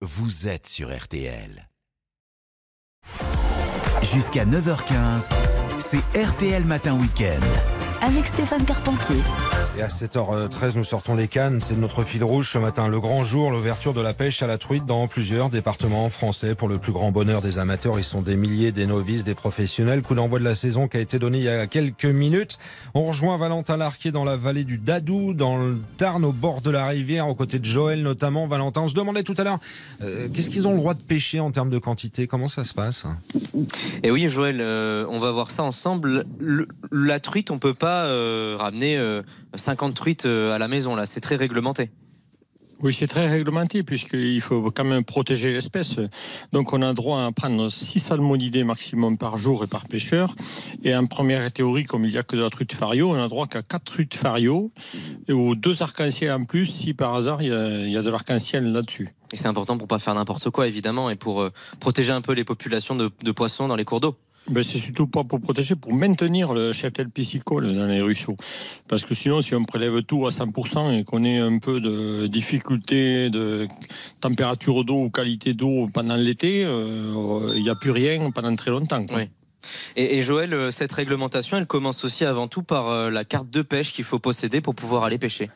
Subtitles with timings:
[0.00, 1.68] vous êtes sur RTL.
[4.14, 5.28] Jusqu'à 9h15,
[5.80, 7.40] c'est RTL Matin Week-end.
[8.00, 9.22] avec Stéphane Carpentier.
[9.78, 11.60] Et à 7h13, nous sortons les cannes.
[11.60, 12.88] C'est notre fil rouge ce matin.
[12.88, 16.56] Le grand jour, l'ouverture de la pêche à la truite dans plusieurs départements français.
[16.56, 20.02] Pour le plus grand bonheur des amateurs, ils sont des milliers, des novices, des professionnels.
[20.02, 22.58] Coup d'envoi de la saison qui a été donné il y a quelques minutes.
[22.94, 26.70] On rejoint Valentin Larquier dans la vallée du Dadou, dans le Tarn, au bord de
[26.70, 28.48] la rivière, aux côtés de Joël notamment.
[28.48, 29.58] Valentin, on se demandait tout à l'heure,
[30.02, 32.26] euh, qu'est-ce qu'ils ont le droit de pêcher en termes de quantité?
[32.26, 33.04] Comment ça se passe?
[34.02, 36.24] Et oui, Joël, euh, on va voir ça ensemble.
[36.40, 39.22] Le- la truite, on peut pas euh, ramener euh,
[39.54, 41.06] 50 truites euh, à la maison, là.
[41.06, 41.90] C'est très réglementé.
[42.80, 45.96] Oui, c'est très réglementé puisqu'il faut quand même protéger l'espèce.
[46.52, 50.32] Donc on a droit à prendre 6 salmonidés maximum par jour et par pêcheur.
[50.84, 53.26] Et en première théorie, comme il n'y a que de la truite fario, on a
[53.26, 54.70] droit qu'à 4 truites fario
[55.26, 58.02] et aux deux arcs-en-ciel en plus si par hasard il y a, il y a
[58.02, 59.08] de l'arc-en-ciel là-dessus.
[59.32, 61.50] Et c'est important pour pas faire n'importe quoi, évidemment, et pour euh,
[61.80, 64.16] protéger un peu les populations de, de poissons dans les cours d'eau.
[64.50, 68.36] Ben, c'est surtout pas pour protéger, pour maintenir le cheptel piscicole dans les ruisseaux.
[68.88, 72.26] Parce que sinon, si on prélève tout à 100% et qu'on ait un peu de
[72.26, 73.68] difficulté de
[74.20, 78.70] température d'eau ou qualité d'eau pendant l'été, euh, il n'y a plus rien pendant très
[78.70, 79.04] longtemps.
[79.14, 79.28] Oui.
[79.96, 83.50] Et, et Joël, euh, cette réglementation, elle commence aussi avant tout par euh, la carte
[83.50, 85.50] de pêche qu'il faut posséder pour pouvoir aller pêcher.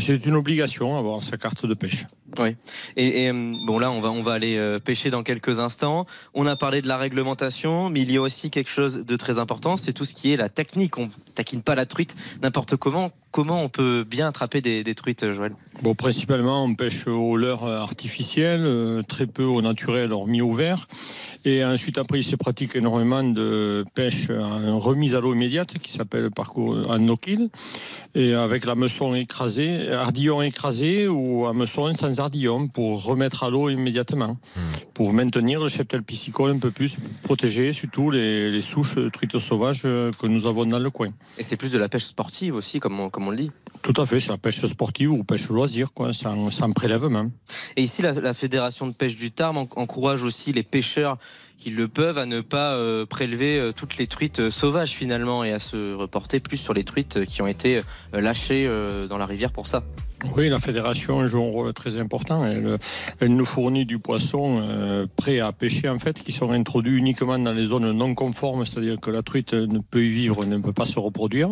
[0.00, 2.06] C'est une obligation avoir sa carte de pêche.
[2.38, 2.56] Oui.
[2.96, 6.06] Et, euh, bon là, on va on va aller euh, pêcher dans quelques instants.
[6.34, 9.38] On a parlé de la réglementation, mais il y a aussi quelque chose de très
[9.38, 10.94] important, c'est tout ce qui est la technique.
[11.34, 13.10] Taquine pas la truite n'importe comment.
[13.30, 15.52] Comment on peut bien attraper des, des truites, Joël?
[15.82, 20.86] Bon, principalement, on pêche au leurre artificiel, euh, très peu au naturel, hormis au vert.
[21.44, 25.90] Et ensuite, après, il se pratique énormément de pêche en remise à l'eau immédiate, qui
[25.90, 27.50] s'appelle parcours en no-kill,
[28.14, 33.50] et avec la meçon écrasée, ardillon écrasé ou un meçon sans ardillon pour remettre à
[33.50, 34.38] l'eau immédiatement,
[34.94, 39.38] pour maintenir le cheptel piscicole un peu plus, protéger surtout les, les souches de truites
[39.38, 41.10] sauvages que nous avons dans le coin.
[41.38, 43.50] Et c'est plus de la pêche sportive aussi, comme on, comme on le dit.
[43.82, 47.30] Tout à fait, c'est la pêche sportive ou pêche loisir, quoi, sans, sans prélèvement.
[47.76, 51.18] Et ici, la, la Fédération de pêche du Tarn en- encourage aussi les pêcheurs
[51.58, 55.44] qui le peuvent à ne pas euh, prélever euh, toutes les truites euh, sauvages finalement
[55.44, 57.80] et à se reporter plus sur les truites qui ont été
[58.12, 59.82] lâchées euh, dans la rivière pour ça.
[60.36, 62.44] Oui, la fédération joue un rôle très important.
[62.44, 62.78] Elle,
[63.20, 67.38] elle nous fournit du poisson euh, prêt à pêcher, en fait, qui sont introduits uniquement
[67.38, 70.72] dans les zones non conformes, c'est-à-dire que la truite ne peut y vivre, ne peut
[70.72, 71.50] pas se reproduire.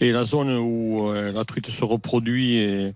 [0.00, 2.92] Et la zone où euh, la truite se reproduit et,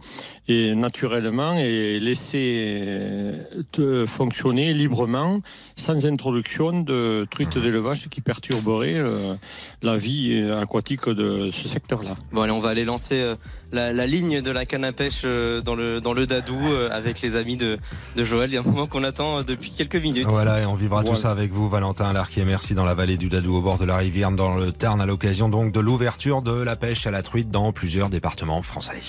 [0.49, 3.35] et naturellement est laissée
[3.79, 5.41] euh, fonctionner librement,
[5.77, 9.35] sans introduction de truites d'élevage qui perturberaient euh,
[9.83, 12.15] la vie aquatique de ce secteur-là.
[12.33, 13.35] Bon, allez, on va aller lancer euh,
[13.73, 16.91] la, la ligne de la canne à pêche euh, dans le, dans le Dadou euh,
[16.91, 17.79] avec les amis de,
[18.17, 18.51] de Joël.
[18.51, 20.27] Il y a un moment qu'on attend euh, depuis quelques minutes.
[20.29, 22.45] Voilà, et on vivra tout ça avec vous, Valentin Larquier.
[22.45, 25.07] Merci dans la vallée du Dadou, au bord de la rivière, dans le Tarn, à
[25.07, 29.01] l'occasion donc de l'ouverture de la pêche à la truite dans plusieurs départements français.